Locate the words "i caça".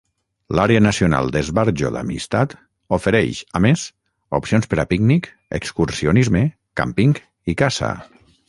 7.55-7.97